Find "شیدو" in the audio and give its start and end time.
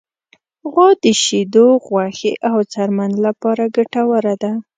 1.23-1.67